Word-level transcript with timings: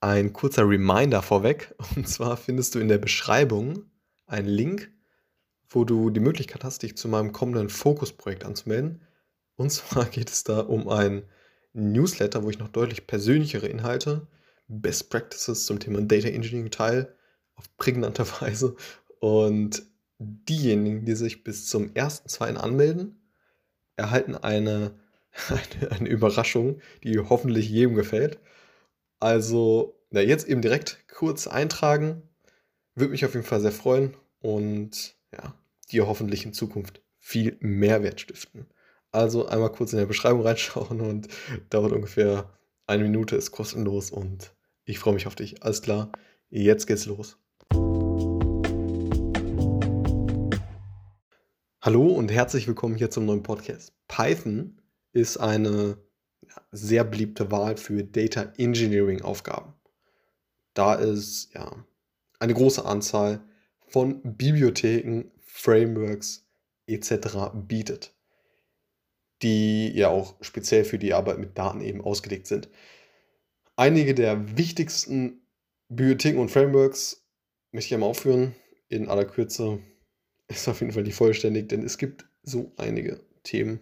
Ein 0.00 0.32
kurzer 0.32 0.68
Reminder 0.68 1.22
vorweg. 1.22 1.74
Und 1.96 2.08
zwar 2.08 2.36
findest 2.36 2.74
du 2.74 2.78
in 2.78 2.88
der 2.88 2.98
Beschreibung 2.98 3.84
einen 4.26 4.48
Link, 4.48 4.90
wo 5.68 5.84
du 5.84 6.10
die 6.10 6.20
Möglichkeit 6.20 6.64
hast, 6.64 6.82
dich 6.82 6.96
zu 6.96 7.08
meinem 7.08 7.32
kommenden 7.32 7.68
Fokusprojekt 7.68 8.44
anzumelden. 8.44 9.02
Und 9.56 9.70
zwar 9.70 10.06
geht 10.06 10.30
es 10.30 10.44
da 10.44 10.60
um 10.60 10.88
ein 10.88 11.24
Newsletter, 11.72 12.42
wo 12.42 12.50
ich 12.50 12.58
noch 12.58 12.68
deutlich 12.68 13.06
persönlichere 13.06 13.68
Inhalte, 13.68 14.26
Best 14.68 15.10
Practices 15.10 15.66
zum 15.66 15.78
Thema 15.78 16.00
Data 16.00 16.28
Engineering 16.28 16.70
teile, 16.70 17.14
auf 17.54 17.76
prägnante 17.76 18.24
Weise. 18.40 18.76
Und 19.20 19.82
diejenigen, 20.18 21.04
die 21.04 21.14
sich 21.14 21.44
bis 21.44 21.66
zum 21.66 21.90
1.2. 21.90 22.56
anmelden, 22.56 23.20
erhalten 23.96 24.34
eine, 24.34 24.92
eine, 25.48 25.92
eine 25.92 26.08
Überraschung, 26.08 26.80
die 27.04 27.18
hoffentlich 27.18 27.68
jedem 27.68 27.94
gefällt. 27.94 28.38
Also, 29.22 30.00
na, 30.08 30.22
jetzt 30.22 30.48
eben 30.48 30.62
direkt 30.62 31.06
kurz 31.06 31.46
eintragen. 31.46 32.22
Würde 32.94 33.10
mich 33.10 33.26
auf 33.26 33.34
jeden 33.34 33.44
Fall 33.44 33.60
sehr 33.60 33.70
freuen 33.70 34.16
und 34.40 35.14
ja, 35.30 35.54
dir 35.92 36.06
hoffentlich 36.06 36.46
in 36.46 36.54
Zukunft 36.54 37.02
viel 37.18 37.58
Mehrwert 37.60 38.22
stiften. 38.22 38.66
Also 39.12 39.46
einmal 39.46 39.72
kurz 39.72 39.92
in 39.92 39.98
der 39.98 40.06
Beschreibung 40.06 40.40
reinschauen 40.40 41.00
und 41.02 41.28
dauert 41.68 41.92
ungefähr 41.92 42.50
eine 42.86 43.02
Minute, 43.02 43.36
ist 43.36 43.50
kostenlos 43.50 44.10
und 44.10 44.54
ich 44.86 44.98
freue 44.98 45.12
mich 45.12 45.26
auf 45.26 45.34
dich. 45.34 45.62
Alles 45.62 45.82
klar, 45.82 46.10
jetzt 46.48 46.86
geht's 46.86 47.04
los. 47.04 47.36
Hallo 51.82 52.06
und 52.06 52.32
herzlich 52.32 52.66
willkommen 52.66 52.96
hier 52.96 53.10
zum 53.10 53.26
neuen 53.26 53.42
Podcast. 53.42 53.92
Python 54.08 54.80
ist 55.12 55.36
eine 55.36 55.98
sehr 56.72 57.04
beliebte 57.04 57.50
Wahl 57.50 57.76
für 57.76 58.04
Data 58.04 58.52
Engineering 58.56 59.22
Aufgaben. 59.22 59.74
Da 60.74 60.98
es 61.00 61.50
ja 61.54 61.84
eine 62.38 62.54
große 62.54 62.84
Anzahl 62.84 63.40
von 63.86 64.20
Bibliotheken, 64.22 65.30
Frameworks 65.40 66.46
etc. 66.86 67.52
bietet, 67.54 68.14
die 69.42 69.90
ja 69.90 70.08
auch 70.08 70.36
speziell 70.40 70.84
für 70.84 70.98
die 70.98 71.12
Arbeit 71.12 71.38
mit 71.38 71.58
Daten 71.58 71.80
eben 71.80 72.00
ausgelegt 72.00 72.46
sind. 72.46 72.68
Einige 73.76 74.14
der 74.14 74.56
wichtigsten 74.56 75.42
Bibliotheken 75.88 76.38
und 76.38 76.50
Frameworks 76.50 77.26
möchte 77.72 77.88
ich 77.88 77.94
einmal 77.94 78.10
aufführen. 78.10 78.54
In 78.88 79.08
aller 79.08 79.24
Kürze 79.24 79.80
ist 80.48 80.68
auf 80.68 80.80
jeden 80.80 80.92
Fall 80.92 81.02
nicht 81.02 81.14
vollständig, 81.14 81.68
denn 81.68 81.82
es 81.82 81.98
gibt 81.98 82.26
so 82.42 82.72
einige 82.76 83.20
Themen 83.42 83.80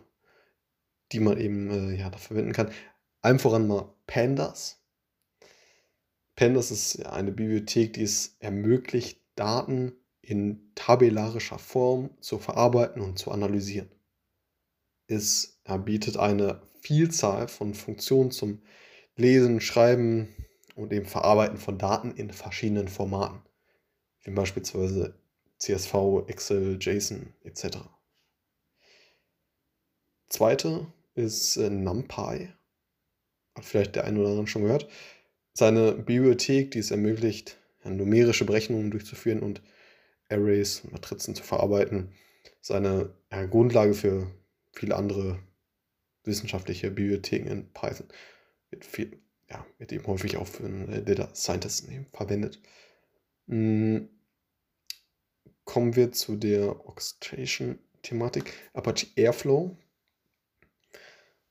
die 1.13 1.21
man 1.21 1.39
eben 1.39 1.71
äh, 1.71 1.97
ja, 1.97 2.11
da 2.11 2.19
verwenden 2.19 2.53
kann. 2.53 2.71
Allem 3.21 3.39
voran 3.39 3.67
mal 3.67 3.95
Pandas. 4.07 4.83
Pandas 6.37 6.71
ist 6.71 7.05
eine 7.05 7.33
Bibliothek, 7.33 7.95
die 7.95 8.03
es 8.03 8.37
ermöglicht, 8.39 9.21
Daten 9.35 9.93
in 10.21 10.73
tabellarischer 10.75 11.59
Form 11.59 12.11
zu 12.21 12.39
verarbeiten 12.39 13.03
und 13.03 13.19
zu 13.19 13.31
analysieren. 13.31 13.91
Es 15.07 15.61
bietet 15.85 16.17
eine 16.17 16.61
Vielzahl 16.81 17.49
von 17.49 17.75
Funktionen 17.75 18.31
zum 18.31 18.63
Lesen, 19.17 19.61
Schreiben 19.61 20.29
und 20.77 20.93
dem 20.93 21.07
Verarbeiten 21.07 21.57
von 21.57 21.79
Daten 21.79 22.13
in 22.13 22.31
verschiedenen 22.31 22.89
Formaten, 22.89 23.41
wie 24.23 24.31
beispielsweise 24.31 25.19
CSV, 25.59 25.95
Excel, 26.29 26.79
JSON 26.81 27.33
etc. 27.43 27.79
Zweite 30.29 30.87
ist 31.19 31.57
äh, 31.57 31.69
NumPy. 31.69 32.49
Hat 33.55 33.65
vielleicht 33.65 33.97
der 33.97 34.05
eine 34.05 34.21
oder 34.21 34.31
andere 34.31 34.47
schon 34.47 34.63
gehört. 34.63 34.89
Seine 35.53 35.93
Bibliothek, 35.93 36.71
die 36.71 36.79
es 36.79 36.91
ermöglicht, 36.91 37.59
ja, 37.85 37.91
numerische 37.91 38.45
Berechnungen 38.45 38.91
durchzuführen 38.91 39.41
und 39.41 39.61
Arrays, 40.29 40.85
Matrizen 40.91 41.35
zu 41.35 41.43
verarbeiten. 41.43 42.13
Seine 42.61 43.15
ja, 43.33 43.45
Grundlage 43.47 43.95
für 43.95 44.31
viele 44.73 44.95
andere 44.95 45.39
wissenschaftliche 46.25 46.91
Bibliotheken 46.91 47.49
in 47.51 47.73
Python. 47.73 48.07
Wird, 48.71 48.85
viel, 48.85 49.19
ja, 49.51 49.67
wird 49.79 49.93
eben 49.93 50.07
häufig 50.07 50.37
auch 50.37 50.47
für 50.47 50.65
einen 50.65 50.89
äh, 50.89 51.03
Data 51.03 51.35
Scientist 51.35 51.89
verwendet. 52.13 52.61
Hm. 53.49 54.09
Kommen 55.65 55.97
wir 55.97 56.13
zu 56.13 56.37
der 56.37 56.87
Orchestration-Thematik. 56.87 58.53
Apache 58.73 59.07
Airflow 59.17 59.77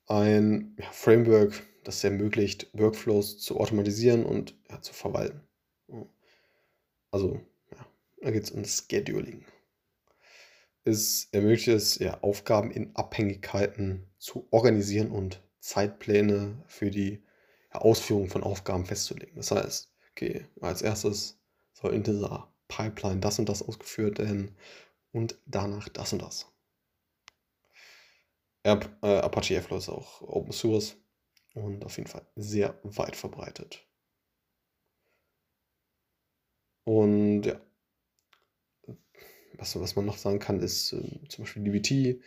ein 0.08 0.76
Framework, 0.92 1.64
das 1.84 2.04
ermöglicht, 2.04 2.70
Workflows 2.74 3.40
zu 3.40 3.60
automatisieren 3.60 4.26
und 4.26 4.56
ja, 4.70 4.82
zu 4.82 4.94
verwalten. 4.94 5.42
Also, 7.12 7.40
ja, 7.72 7.86
da 8.22 8.32
geht 8.32 8.44
es 8.44 8.52
um 8.52 8.66
Scheduling. 8.66 9.46
Es 10.84 11.28
ermöglicht 11.32 11.68
es, 11.68 12.00
ja, 12.00 12.22
Aufgaben 12.22 12.72
in 12.72 12.96
Abhängigkeiten 12.96 14.08
zu 14.18 14.48
organisieren 14.52 15.12
und 15.12 15.42
Zeitpläne 15.60 16.64
für 16.68 16.90
die 16.92 17.24
Ausführung 17.72 18.30
von 18.30 18.44
Aufgaben 18.44 18.86
festzulegen. 18.86 19.36
Das 19.36 19.52
heißt, 19.52 19.92
okay, 20.12 20.46
als 20.62 20.82
erstes 20.82 21.40
soll 21.74 21.94
in 21.94 22.04
dieser 22.04 22.52
Pipeline 22.68 23.20
das 23.20 23.40
und 23.40 23.50
das 23.50 23.62
ausgeführt 23.62 24.20
werden 24.20 24.56
und 25.12 25.38
danach 25.46 25.90
das 25.90 26.14
und 26.14 26.22
das. 26.22 26.48
Äh, 28.68 29.08
Apache 29.08 29.54
Airflow 29.56 29.78
ist 29.78 29.90
auch 29.90 30.22
Open 30.22 30.52
Source 30.52 30.98
und 31.54 31.86
auf 31.86 31.98
jeden 31.98 32.10
Fall 32.10 32.28
sehr 32.36 32.78
weit 32.84 33.16
verbreitet. 33.16 33.86
Und 36.86 37.44
ja, 37.46 37.62
was, 39.58 39.80
was 39.80 39.96
man 39.96 40.06
noch 40.06 40.18
sagen 40.18 40.40
kann, 40.40 40.60
ist 40.60 40.94
äh, 40.94 41.28
zum 41.30 41.44
Beispiel 41.44 41.64
DBT 41.64 42.22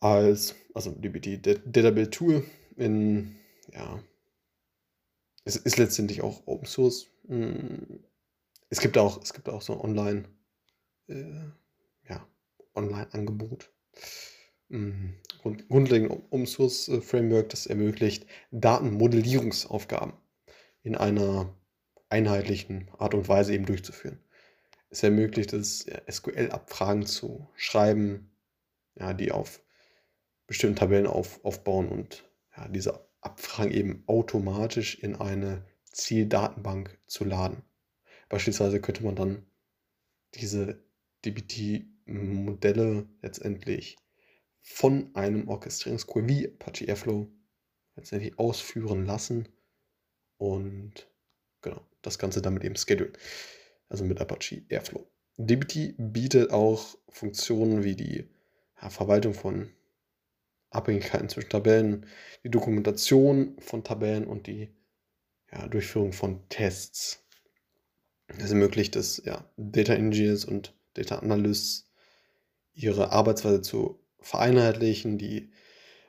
als, 0.00 0.54
also 0.74 0.90
DBT, 0.92 1.38
Data 1.64 1.90
Build 1.90 2.12
Tool 2.12 2.44
in, 2.76 3.36
ja, 3.72 4.02
es 5.44 5.56
ist 5.56 5.76
letztendlich 5.78 6.22
auch 6.22 6.46
Open 6.46 6.66
Source. 6.66 7.06
Hm, 7.26 8.04
es 8.70 8.80
gibt 8.80 8.98
auch, 8.98 9.22
es 9.22 9.32
gibt 9.34 9.48
auch 9.48 9.62
so 9.62 9.82
online, 9.82 10.28
äh, 11.08 11.44
ja, 12.08 12.26
Online-Angebot. 12.74 13.72
Mm, 14.74 15.14
grundlegend 15.68 16.10
Open 16.10 16.46
Source 16.46 16.88
äh, 16.88 17.00
Framework, 17.00 17.48
das 17.50 17.66
ermöglicht 17.66 18.26
Datenmodellierungsaufgaben 18.50 20.14
in 20.82 20.96
einer 20.96 21.54
einheitlichen 22.08 22.90
Art 22.98 23.14
und 23.14 23.28
Weise 23.28 23.54
eben 23.54 23.66
durchzuführen. 23.66 24.18
Es 24.90 25.04
ermöglicht 25.04 25.52
es, 25.52 25.86
SQL-Abfragen 26.10 27.06
zu 27.06 27.48
schreiben, 27.54 28.32
ja, 28.98 29.14
die 29.14 29.30
auf 29.30 29.62
bestimmten 30.48 30.76
Tabellen 30.76 31.06
auf, 31.06 31.44
aufbauen 31.44 31.88
und 31.88 32.24
ja, 32.56 32.66
diese 32.66 33.06
Abfragen 33.20 33.70
eben 33.70 34.02
automatisch 34.08 34.98
in 34.98 35.14
eine 35.14 35.64
Zieldatenbank 35.84 36.98
zu 37.06 37.24
laden. 37.24 37.62
Beispielsweise 38.28 38.80
könnte 38.80 39.04
man 39.04 39.14
dann 39.14 39.46
diese 40.34 40.82
DBT-Modelle 41.24 43.06
letztendlich 43.22 43.96
von 44.64 45.14
einem 45.14 45.46
Orchestrierungstool 45.46 46.26
wie 46.26 46.48
Apache 46.48 46.86
Airflow 46.86 47.28
letztendlich 47.96 48.38
ausführen 48.38 49.04
lassen 49.04 49.46
und 50.38 51.06
genau, 51.60 51.86
das 52.02 52.18
Ganze 52.18 52.40
damit 52.40 52.64
eben 52.64 52.74
schedulen. 52.74 53.12
Also 53.90 54.04
mit 54.04 54.20
Apache 54.20 54.62
Airflow. 54.70 55.06
DBT 55.36 55.94
bietet 55.98 56.50
auch 56.50 56.96
Funktionen 57.10 57.84
wie 57.84 57.94
die 57.94 58.26
ja, 58.80 58.88
Verwaltung 58.88 59.34
von 59.34 59.70
Abhängigkeiten 60.70 61.28
zwischen 61.28 61.50
Tabellen, 61.50 62.06
die 62.42 62.50
Dokumentation 62.50 63.56
von 63.60 63.84
Tabellen 63.84 64.26
und 64.26 64.46
die 64.46 64.74
ja, 65.52 65.68
Durchführung 65.68 66.14
von 66.14 66.48
Tests. 66.48 67.22
Das 68.28 68.50
ermöglicht 68.50 68.96
es 68.96 69.22
ja, 69.26 69.48
Data 69.58 69.92
Engineers 69.92 70.46
und 70.46 70.74
Data 70.94 71.18
Analysts 71.18 71.90
ihre 72.72 73.12
Arbeitsweise 73.12 73.60
zu 73.60 74.03
vereinheitlichen, 74.24 75.18
die 75.18 75.50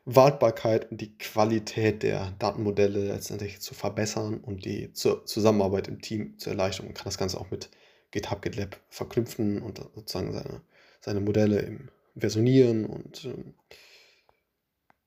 Wartbarkeit 0.06 0.91
und 0.91 1.01
die 1.01 1.17
Qualität 1.17 2.03
der 2.03 2.31
Datenmodelle 2.39 3.07
letztendlich 3.07 3.59
zu 3.59 3.73
verbessern 3.73 4.39
und 4.39 4.65
die 4.65 4.94
Zusammenarbeit 4.94 5.88
im 5.88 6.01
Team 6.01 6.38
zu 6.38 6.50
erleichtern. 6.50 6.85
Man 6.85 6.94
kann 6.94 7.06
das 7.06 7.17
Ganze 7.17 7.39
auch 7.39 7.50
mit 7.50 7.69
GitHub, 8.12 8.41
GitLab 8.41 8.79
verknüpfen 8.88 9.62
und 9.62 9.79
sozusagen 9.95 10.31
seine, 10.31 10.62
seine 11.01 11.21
Modelle 11.21 11.59
im 11.59 11.89
versionieren 12.17 12.85
und 12.85 13.25
ähm, 13.25 13.56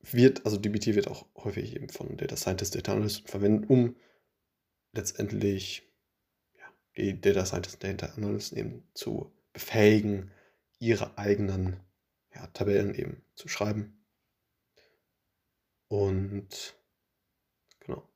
wird, 0.03 0.45
also 0.45 0.59
DBT 0.59 0.95
wird 0.95 1.09
auch 1.09 1.27
häufig 1.37 1.75
eben 1.75 1.89
von 1.89 2.17
Data 2.17 2.37
Scientists, 2.37 2.75
Data 2.75 2.93
Analysts 2.93 3.23
verwendet, 3.31 3.71
um 3.71 3.97
letztendlich 4.93 5.89
ja, 6.59 6.65
die 6.97 7.21
Data 7.21 7.47
Scientists, 7.47 7.79
Data 7.79 8.07
Analysts 8.17 8.53
eben 8.53 8.85
zu 8.93 9.33
befähigen, 9.53 10.31
ihre 10.79 11.17
eigenen 11.17 11.81
ja, 12.39 12.47
Tabellen 12.49 12.95
eben 12.95 13.23
zu 13.35 13.49
schreiben. 13.49 13.99
Und 15.89 16.77
genau. 17.81 18.09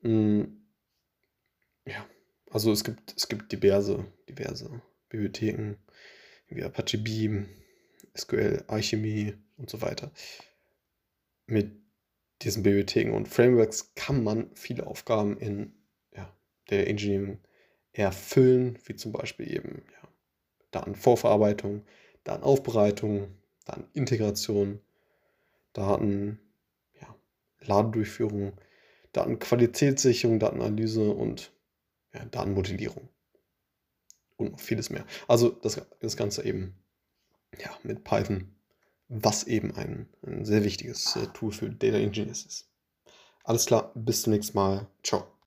Hm, 0.00 0.66
ja, 1.84 2.06
also 2.50 2.72
es 2.72 2.84
gibt, 2.84 3.14
es 3.16 3.28
gibt 3.28 3.52
diverse, 3.52 4.10
diverse 4.28 4.82
Bibliotheken, 5.08 5.76
wie 6.48 6.62
Apache 6.62 6.98
Beam, 6.98 7.48
SQL, 8.16 8.64
Alchemy 8.68 9.34
und 9.56 9.68
so 9.68 9.82
weiter. 9.82 10.12
Mit 11.46 11.72
diesen 12.42 12.62
Bibliotheken 12.62 13.14
und 13.14 13.28
Frameworks 13.28 13.94
kann 13.94 14.22
man 14.22 14.54
viele 14.54 14.86
Aufgaben 14.86 15.38
in 15.38 15.74
ja, 16.14 16.32
der 16.70 16.88
Engineering 16.88 17.40
erfüllen, 17.92 18.78
wie 18.84 18.94
zum 18.94 19.12
Beispiel 19.12 19.50
eben 19.50 19.82
ja, 19.92 20.08
Datenvorverarbeitung, 20.70 21.84
Datenaufbereitung, 22.26 23.28
Datenintegration, 23.64 24.80
Daten, 25.72 26.40
ja, 27.00 27.14
Ladedurchführung, 27.60 28.52
Datenqualitätssicherung, 29.12 30.40
Datenanalyse 30.40 31.10
und 31.10 31.52
ja, 32.12 32.24
Datenmodellierung. 32.24 33.08
Und 34.36 34.52
noch 34.52 34.60
vieles 34.60 34.90
mehr. 34.90 35.06
Also 35.28 35.50
das, 35.50 35.80
das 36.00 36.16
Ganze 36.16 36.44
eben 36.44 36.74
ja, 37.58 37.70
mit 37.84 38.04
Python, 38.04 38.54
was 39.08 39.44
eben 39.44 39.74
ein, 39.76 40.08
ein 40.26 40.44
sehr 40.44 40.64
wichtiges 40.64 41.16
äh, 41.16 41.26
Tool 41.28 41.52
für 41.52 41.70
Data 41.70 41.96
Engineers 41.96 42.44
ist. 42.44 42.68
Alles 43.44 43.66
klar, 43.66 43.92
bis 43.94 44.22
zum 44.22 44.32
nächsten 44.32 44.58
Mal. 44.58 44.88
Ciao. 45.04 45.26